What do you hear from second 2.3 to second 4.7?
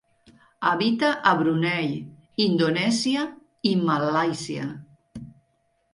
Indonèsia, i Malàisia.